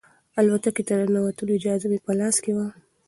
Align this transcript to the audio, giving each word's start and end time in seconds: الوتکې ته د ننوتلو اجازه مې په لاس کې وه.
الوتکې 0.39 0.83
ته 0.87 0.93
د 0.99 1.01
ننوتلو 1.09 1.57
اجازه 1.59 1.85
مې 1.91 1.99
په 2.05 2.11
لاس 2.19 2.35
کې 2.43 2.51
وه. 2.55 2.67